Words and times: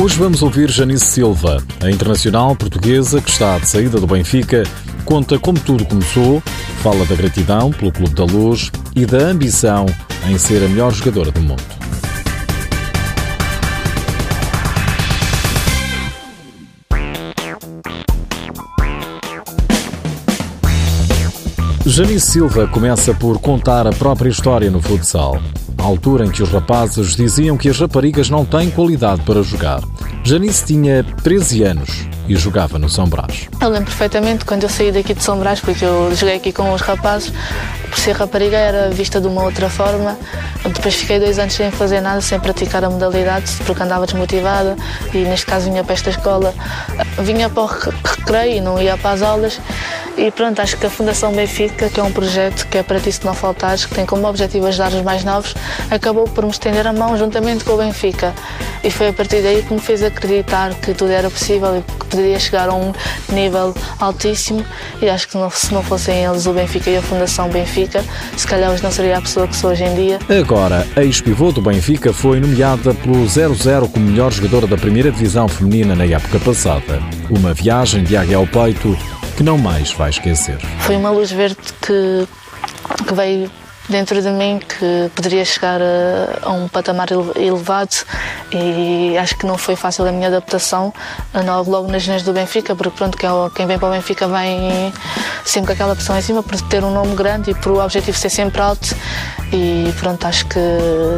Hoje 0.00 0.16
vamos 0.16 0.42
ouvir 0.42 0.70
Janice 0.70 1.06
Silva, 1.06 1.60
a 1.82 1.90
internacional 1.90 2.54
portuguesa 2.54 3.20
que 3.20 3.30
está 3.30 3.58
de 3.58 3.66
saída 3.66 3.98
do 3.98 4.06
Benfica, 4.06 4.62
conta 5.04 5.40
como 5.40 5.58
tudo 5.58 5.84
começou, 5.84 6.40
fala 6.84 7.04
da 7.04 7.16
gratidão 7.16 7.72
pelo 7.72 7.90
Clube 7.90 8.14
da 8.14 8.24
Luz 8.24 8.70
e 8.94 9.04
da 9.04 9.18
ambição 9.18 9.86
em 10.28 10.38
ser 10.38 10.64
a 10.64 10.68
melhor 10.68 10.94
jogadora 10.94 11.32
do 11.32 11.40
mundo. 11.40 11.77
Janice 21.88 22.32
Silva 22.32 22.68
começa 22.68 23.14
por 23.14 23.40
contar 23.40 23.86
a 23.86 23.92
própria 23.92 24.28
história 24.28 24.70
no 24.70 24.78
futsal 24.78 25.40
à 25.78 25.82
altura 25.82 26.26
em 26.26 26.30
que 26.30 26.42
os 26.42 26.50
rapazes 26.50 27.16
diziam 27.16 27.56
que 27.56 27.66
as 27.66 27.80
raparigas 27.80 28.28
não 28.28 28.44
têm 28.44 28.70
qualidade 28.70 29.22
para 29.22 29.42
jogar. 29.42 29.80
Janice 30.22 30.66
tinha 30.66 31.02
13 31.22 31.62
anos 31.62 32.06
e 32.28 32.36
jogava 32.36 32.78
no 32.78 32.90
São 32.90 33.08
Brás. 33.08 33.48
Eu 33.58 33.70
lembro 33.70 33.86
perfeitamente 33.86 34.44
quando 34.44 34.64
eu 34.64 34.68
saí 34.68 34.92
daqui 34.92 35.14
de 35.14 35.22
São 35.22 35.38
Brás, 35.38 35.60
porque 35.60 35.82
eu 35.82 36.14
joguei 36.14 36.36
aqui 36.36 36.52
com 36.52 36.74
os 36.74 36.82
rapazes, 36.82 37.32
por 37.88 37.98
ser 37.98 38.14
rapariga 38.16 38.58
era 38.58 38.90
vista 38.90 39.18
de 39.18 39.26
uma 39.26 39.42
outra 39.42 39.70
forma. 39.70 40.18
Depois 40.64 40.94
fiquei 40.94 41.18
dois 41.18 41.38
anos 41.38 41.54
sem 41.54 41.70
fazer 41.70 42.02
nada, 42.02 42.20
sem 42.20 42.38
praticar 42.38 42.84
a 42.84 42.90
modalidade, 42.90 43.50
porque 43.64 43.82
andava 43.82 44.04
desmotivada 44.04 44.76
e 45.14 45.18
neste 45.18 45.46
caso 45.46 45.70
vinha 45.70 45.82
para 45.82 45.94
esta 45.94 46.10
escola. 46.10 46.52
Vinha 47.22 47.48
para 47.48 47.62
o 47.62 47.66
recreio 47.66 48.58
e 48.58 48.60
não 48.60 48.78
ia 48.82 48.98
para 48.98 49.12
as 49.12 49.22
aulas 49.22 49.58
e 50.18 50.32
pronto, 50.32 50.60
acho 50.60 50.76
que 50.76 50.84
a 50.84 50.90
Fundação 50.90 51.32
Benfica, 51.32 51.88
que 51.88 52.00
é 52.00 52.02
um 52.02 52.10
projeto 52.10 52.66
que 52.66 52.78
é 52.78 52.82
para 52.82 52.98
ti 52.98 53.12
se 53.12 53.24
não 53.24 53.32
faltares, 53.34 53.86
que 53.86 53.94
tem 53.94 54.04
como 54.04 54.26
objetivo 54.26 54.66
ajudar 54.66 54.92
os 54.92 55.02
mais 55.02 55.22
novos, 55.22 55.54
acabou 55.90 56.24
por 56.24 56.44
me 56.44 56.50
estender 56.50 56.86
a 56.86 56.92
mão 56.92 57.16
juntamente 57.16 57.64
com 57.64 57.74
o 57.74 57.76
Benfica. 57.78 58.34
E 58.82 58.90
foi 58.90 59.08
a 59.08 59.12
partir 59.12 59.42
daí 59.42 59.62
que 59.62 59.72
me 59.72 59.80
fez 59.80 60.02
acreditar 60.02 60.74
que 60.74 60.92
tudo 60.92 61.12
era 61.12 61.30
possível 61.30 61.78
e 61.78 61.82
que 61.82 62.06
poderia 62.06 62.38
chegar 62.38 62.68
a 62.68 62.74
um 62.74 62.92
nível 63.28 63.72
altíssimo. 64.00 64.64
E 65.00 65.08
acho 65.08 65.28
que 65.28 65.38
se 65.52 65.72
não 65.72 65.82
fossem 65.82 66.24
eles, 66.24 66.46
o 66.46 66.52
Benfica 66.52 66.90
e 66.90 66.96
a 66.96 67.02
Fundação 67.02 67.48
Benfica, 67.48 68.04
se 68.36 68.46
calhar 68.46 68.72
hoje 68.72 68.82
não 68.82 68.90
seria 68.90 69.18
a 69.18 69.20
pessoa 69.20 69.46
que 69.46 69.54
sou 69.54 69.70
hoje 69.70 69.84
em 69.84 69.94
dia. 69.94 70.18
Agora, 70.28 70.84
a 70.96 71.02
ex-pivô 71.04 71.52
do 71.52 71.62
Benfica 71.62 72.12
foi 72.12 72.40
nomeada 72.40 72.92
pelo 72.92 73.24
00 73.26 73.88
como 73.88 74.06
melhor 74.06 74.32
jogadora 74.32 74.66
da 74.66 74.76
primeira 74.76 75.12
divisão 75.12 75.46
feminina 75.46 75.94
na 75.94 76.04
época 76.04 76.40
passada. 76.40 77.00
Uma 77.30 77.54
viagem 77.54 78.02
de 78.02 78.16
águia 78.16 78.36
ao 78.36 78.46
peito 78.46 78.96
que 79.38 79.44
não 79.44 79.56
mais 79.56 79.92
vai 79.92 80.10
esquecer. 80.10 80.58
Foi 80.80 80.96
uma 80.96 81.10
luz 81.10 81.30
verde 81.30 81.56
que, 81.80 82.26
que 83.06 83.14
veio 83.14 83.48
dentro 83.88 84.20
de 84.20 84.30
mim 84.30 84.58
que 84.58 85.10
poderia 85.14 85.44
chegar 85.44 85.80
a, 85.80 86.48
a, 86.48 86.52
um 86.52 86.68
patamar 86.68 87.08
elevado 87.36 87.96
e 88.52 89.16
acho 89.18 89.36
que 89.36 89.46
não 89.46 89.56
foi 89.56 89.76
fácil 89.76 90.06
a 90.06 90.12
minha 90.12 90.28
adaptação 90.28 90.92
logo, 91.66 91.90
nas 91.90 92.02
genes 92.02 92.22
do 92.22 92.32
Benfica, 92.32 92.74
porque 92.74 92.96
pronto, 92.96 93.18
é 93.18 93.50
quem 93.54 93.66
vem 93.66 93.78
para 93.78 93.88
o 93.88 93.92
Benfica 93.92 94.26
vem 94.28 94.92
sempre 95.44 95.68
com 95.68 95.72
aquela 95.72 95.94
pressão 95.94 96.16
em 96.18 96.22
cima 96.22 96.42
por 96.42 96.60
ter 96.62 96.84
um 96.84 96.90
nome 96.90 97.14
grande 97.14 97.50
e 97.50 97.54
por 97.54 97.72
o 97.72 97.84
objetivo 97.84 98.16
ser 98.16 98.30
sempre 98.30 98.60
alto. 98.60 98.94
E 99.50 99.92
pronto, 99.98 100.26
acho 100.26 100.44
que 100.46 100.60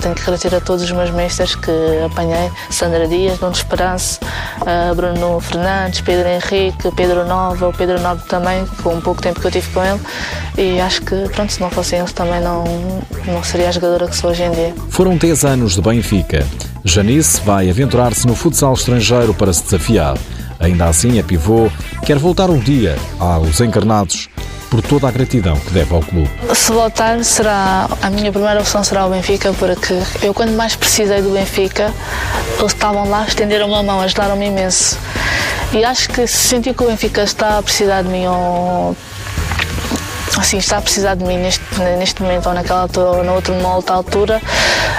tenho 0.00 0.14
que 0.14 0.22
agradecer 0.22 0.54
a 0.54 0.60
todos 0.60 0.84
os 0.84 0.92
meus 0.92 1.10
mestres 1.10 1.56
que 1.56 1.72
apanhei, 2.06 2.52
Sandra 2.70 3.08
Dias, 3.08 3.40
Nuno 3.40 3.52
Esperança, 3.52 4.20
Bruno 4.94 5.40
Fernandes, 5.40 6.00
Pedro 6.00 6.28
Henrique, 6.28 6.92
Pedro 6.94 7.26
Nova, 7.26 7.68
o 7.68 7.72
Pedro 7.72 8.00
Nobre 8.00 8.24
também, 8.28 8.64
com 8.82 8.94
um 8.94 9.00
pouco 9.00 9.20
tempo 9.20 9.40
que 9.40 9.46
eu 9.46 9.50
tive 9.50 9.68
com 9.72 9.82
ele. 9.82 10.00
E 10.56 10.80
acho 10.80 11.02
que 11.02 11.28
pronto, 11.30 11.52
se 11.52 11.60
não 11.60 11.70
fossem 11.70 11.98
eles 11.98 12.12
também 12.12 12.40
não, 12.40 12.51
não 13.26 13.42
seria 13.42 13.68
a 13.68 13.72
jogadora 13.72 14.06
que 14.08 14.16
sou 14.16 14.30
hoje 14.30 14.42
em 14.42 14.50
dia. 14.50 14.74
Foram 14.88 15.16
10 15.16 15.44
anos 15.44 15.74
de 15.74 15.82
Benfica. 15.82 16.46
Janice 16.84 17.40
vai 17.42 17.70
aventurar-se 17.70 18.26
no 18.26 18.34
futsal 18.34 18.74
estrangeiro 18.74 19.32
para 19.32 19.52
se 19.52 19.64
desafiar. 19.64 20.16
Ainda 20.58 20.86
assim, 20.86 21.18
a 21.18 21.24
pivô 21.24 21.70
quer 22.04 22.18
voltar 22.18 22.50
um 22.50 22.58
dia 22.58 22.96
aos 23.18 23.60
encarnados 23.60 24.28
por 24.72 24.80
toda 24.80 25.06
a 25.06 25.10
gratidão 25.10 25.54
que 25.56 25.70
deve 25.70 25.94
ao 25.94 26.00
clube. 26.00 26.30
Se 26.54 26.72
voltar, 26.72 27.22
será 27.24 27.86
a 28.00 28.08
minha 28.08 28.32
primeira 28.32 28.58
opção 28.60 28.82
será 28.82 29.06
o 29.06 29.10
Benfica, 29.10 29.52
porque 29.52 29.92
eu 30.22 30.32
quando 30.32 30.52
mais 30.52 30.74
precisei 30.74 31.20
do 31.20 31.28
Benfica, 31.30 31.92
eles 32.58 32.72
estavam 32.72 33.06
lá, 33.08 33.26
estenderam 33.26 33.74
a 33.74 33.82
mão, 33.82 34.00
ajudaram-me 34.00 34.46
imenso. 34.46 34.96
E 35.74 35.84
acho 35.84 36.08
que 36.08 36.26
se 36.26 36.48
sentir 36.48 36.74
que 36.74 36.82
o 36.82 36.86
Benfica 36.86 37.22
está 37.22 37.58
a 37.58 37.62
precisar 37.62 38.00
de 38.00 38.08
mim 38.08 38.26
ou 38.26 38.96
assim, 40.40 40.58
está 40.58 40.78
a 40.78 40.82
precisar 40.82 41.14
de 41.14 41.24
mim 41.24 41.36
neste, 41.36 41.62
neste 41.98 42.22
momento 42.22 42.46
ou 42.48 42.54
naquela 42.54 42.82
altura 42.82 43.18
ou 43.18 43.24
na 43.24 43.32
outra, 43.32 43.54
numa 43.54 43.76
outra 43.76 43.94
altura, 43.94 44.40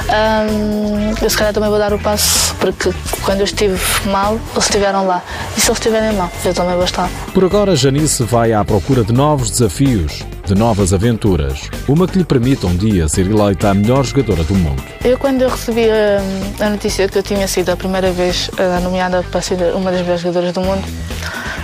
hum, 0.03 1.13
eu 1.21 1.29
se 1.29 1.37
calhar 1.37 1.53
também 1.53 1.69
vou 1.69 1.79
dar 1.79 1.93
o 1.93 1.99
passo, 1.99 2.55
porque 2.55 2.91
quando 3.21 3.39
eu 3.39 3.45
estive 3.45 3.79
mal, 4.05 4.39
eles 4.51 4.65
estiveram 4.65 5.05
lá. 5.05 5.21
E 5.57 5.61
se 5.61 5.69
eles 5.69 5.79
estiverem 5.79 6.13
mal, 6.15 6.31
eu 6.43 6.53
também 6.53 6.75
vou 6.75 6.85
estar. 6.85 7.09
Por 7.33 7.43
agora, 7.43 7.75
Janice 7.75 8.23
vai 8.23 8.53
à 8.53 8.63
procura 8.63 9.03
de 9.03 9.13
novos 9.13 9.49
desafios, 9.49 10.23
de 10.45 10.55
novas 10.55 10.93
aventuras, 10.93 11.69
uma 11.87 12.07
que 12.07 12.17
lhe 12.17 12.25
permita 12.25 12.67
um 12.67 12.75
dia 12.75 13.07
ser 13.07 13.25
eleita 13.29 13.69
a 13.69 13.73
melhor 13.73 14.03
jogadora 14.03 14.43
do 14.43 14.53
mundo. 14.53 14.83
Eu, 15.03 15.17
quando 15.17 15.41
eu 15.41 15.49
recebi 15.49 15.85
a, 15.89 16.65
a 16.65 16.69
notícia 16.69 17.07
que 17.07 17.17
eu 17.17 17.23
tinha 17.23 17.47
sido 17.47 17.69
a 17.69 17.77
primeira 17.77 18.11
vez 18.11 18.49
uh, 18.49 18.81
nomeada 18.83 19.23
para 19.23 19.41
ser 19.41 19.55
uma 19.73 19.91
das 19.91 20.01
melhores 20.01 20.21
jogadoras 20.21 20.53
do 20.53 20.61
mundo, 20.61 20.83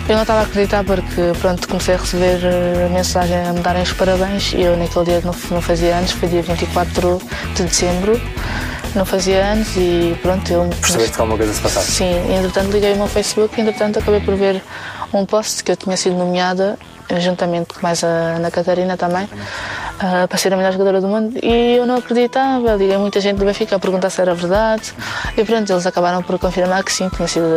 eu 0.10 0.16
não 0.16 0.24
estava 0.24 0.40
a 0.40 0.44
acreditar 0.44 0.84
porque 0.84 1.32
pronto, 1.40 1.68
comecei 1.68 1.94
a 1.94 1.98
receber 1.98 2.40
uh, 2.40 2.90
mensagem 2.92 3.38
a 3.38 3.54
me 3.54 3.60
darem 3.60 3.84
os 3.84 3.94
parabéns 3.94 4.54
e 4.54 4.62
eu 4.64 4.76
naquele 4.76 5.06
dia 5.06 5.22
não, 5.24 5.36
não 5.52 5.62
fazia 5.62 5.96
anos, 5.96 6.12
foi 6.12 6.28
dia 6.28 6.42
24 6.42 7.22
de 7.56 7.64
dezembro, 7.64 8.20
não 8.96 9.06
fazia 9.06 9.46
anos 9.46 9.68
e 9.78 10.18
pronto, 10.24 10.52
eu... 10.52 10.68
Percebeste 10.82 11.14
que 11.14 11.22
alguma 11.22 11.38
coisa 11.38 11.54
se 11.54 11.62
passava? 11.62 11.86
Sim, 11.86 12.12
e, 12.28 12.34
entretanto 12.34 12.72
liguei 12.72 12.94
o 12.94 12.98
meu 12.98 13.08
Facebook 13.08 13.56
e 13.56 13.62
entretanto 13.62 14.00
acabei 14.00 14.20
por 14.20 14.36
ver 14.36 14.64
um 15.14 15.28
post 15.28 15.64
que 15.64 15.72
eu 15.72 15.78
tinha 15.78 15.96
sido 15.96 16.16
nomeada 16.16 16.78
juntamente 17.20 17.74
com 17.74 17.82
mais 17.82 18.04
a 18.04 18.08
Ana 18.08 18.52
Catarina 18.52 18.96
também, 18.98 19.26
uh, 19.26 20.28
para 20.28 20.38
ser 20.38 20.54
a 20.54 20.58
melhor 20.58 20.72
jogadora 20.72 21.02
do 21.02 21.08
mundo. 21.08 21.40
E 21.42 21.78
eu 21.78 21.86
não 21.86 21.98
acreditava, 21.98 22.76
liguei 22.76 22.98
muita 22.98 23.20
gente 23.20 23.38
do 23.38 23.46
Benfica 23.46 23.76
a 23.76 23.80
perguntar 23.80 24.12
se 24.12 24.22
era 24.22 24.36
verdade. 24.36 24.94
E 25.36 25.44
pronto, 25.44 25.72
eles 25.72 25.88
acabaram 25.88 26.22
por 26.22 26.38
confirmar 26.38 26.84
que 26.84 26.94
sim, 26.94 27.10
tinha 27.10 27.28
sido 27.28 27.48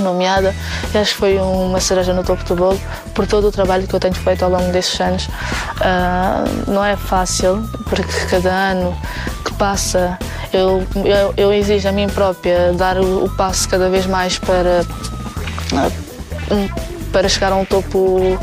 nomeada. 0.00 0.54
E 0.94 0.98
acho 0.98 1.12
que 1.12 1.18
foi 1.18 1.38
uma 1.38 1.80
cereja 1.80 2.12
no 2.12 2.22
topo 2.22 2.44
do 2.44 2.56
bolo 2.56 2.80
por 3.14 3.26
todo 3.26 3.48
o 3.48 3.52
trabalho 3.52 3.86
que 3.86 3.94
eu 3.94 4.00
tenho 4.00 4.14
feito 4.14 4.44
ao 4.44 4.50
longo 4.50 4.70
destes 4.72 5.00
anos. 5.00 5.26
Uh, 5.26 6.70
não 6.70 6.84
é 6.84 6.96
fácil, 6.96 7.68
porque 7.88 8.26
cada 8.30 8.50
ano 8.50 8.96
que 9.44 9.52
passa 9.54 10.18
eu, 10.52 10.86
eu, 11.04 11.34
eu 11.36 11.52
exijo 11.52 11.88
a 11.88 11.92
mim 11.92 12.08
própria 12.08 12.72
dar 12.72 12.98
o, 12.98 13.24
o 13.24 13.30
passo 13.30 13.68
cada 13.68 13.88
vez 13.88 14.06
mais 14.06 14.38
para. 14.38 14.84
Para 17.12 17.28
chegar 17.28 17.50
a 17.50 17.56
um 17.56 17.64
topo 17.64 18.38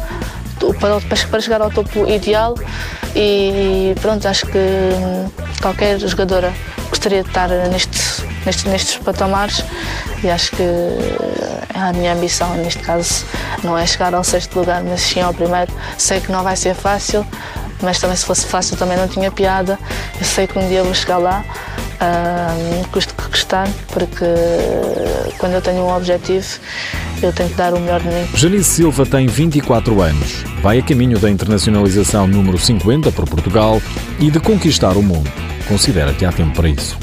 para, 0.80 1.00
para 1.28 1.41
chegar 1.41 1.62
ao 1.62 1.70
topo 1.70 2.08
ideal 2.09 2.56
e 3.16 3.94
pronto, 4.02 4.28
acho 4.28 4.46
que 4.47 4.59
qualquer 5.62 6.00
jogadora 6.00 6.53
gostaria 6.90 7.22
de 7.22 7.30
estar 7.30 7.50
neste, 7.70 8.24
neste, 8.45 8.67
nestes 8.67 8.97
patamares 8.97 9.63
e 10.23 10.29
acho 10.29 10.51
que 10.51 10.63
é 10.63 11.79
a 11.79 11.93
minha 11.93 12.13
ambição 12.13 12.55
neste 12.55 12.79
caso 12.79 13.25
não 13.63 13.77
é 13.77 13.85
chegar 13.85 14.13
ao 14.13 14.23
sexto 14.23 14.59
lugar, 14.59 14.83
mas 14.83 15.01
sim 15.01 15.21
ao 15.21 15.33
primeiro. 15.33 15.71
Sei 15.97 16.19
que 16.19 16.31
não 16.31 16.43
vai 16.43 16.55
ser 16.55 16.75
fácil, 16.75 17.25
mas 17.81 17.99
também 17.99 18.15
se 18.15 18.25
fosse 18.25 18.45
fácil 18.45 18.77
também 18.77 18.97
não 18.97 19.07
tinha 19.07 19.31
piada. 19.31 19.77
Eu 20.19 20.25
sei 20.25 20.47
que 20.47 20.57
um 20.57 20.67
dia 20.67 20.83
vou 20.83 20.93
chegar 20.93 21.17
lá, 21.17 21.43
uh, 21.93 22.87
custo 22.89 23.13
que 23.13 23.29
custar, 23.29 23.67
porque 23.89 24.25
quando 25.37 25.53
eu 25.53 25.61
tenho 25.61 25.83
um 25.83 25.95
objetivo 25.95 26.47
eu 27.21 27.31
tenho 27.31 27.49
que 27.49 27.55
dar 27.55 27.73
o 27.73 27.79
melhor 27.79 28.01
de 28.01 28.07
mim. 28.07 28.27
Janice 28.35 28.69
Silva 28.69 29.05
tem 29.05 29.27
24 29.27 30.01
anos, 30.01 30.43
vai 30.61 30.79
a 30.79 30.83
caminho 30.83 31.17
da 31.17 31.29
internacionalização 31.29 32.27
número 32.27 32.57
50 32.57 33.11
para 33.11 33.25
Portugal 33.25 33.81
e 34.19 34.29
de 34.29 34.39
conquistar 34.39 34.97
o 34.97 35.01
mundo. 35.01 35.31
Considera 35.67 36.13
que 36.13 36.25
há 36.25 36.31
tempo 36.31 36.53
para 36.53 36.67
isso. 36.67 36.97